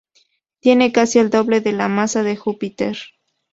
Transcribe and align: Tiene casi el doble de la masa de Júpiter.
Tiene 0.61 0.91
casi 0.91 1.19
el 1.19 1.29
doble 1.29 1.61
de 1.61 1.73
la 1.73 1.87
masa 1.87 2.23
de 2.23 2.35
Júpiter. 2.35 2.97